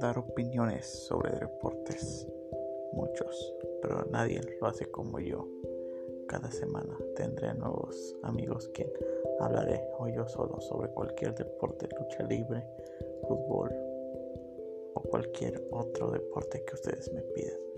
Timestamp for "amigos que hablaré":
8.22-9.80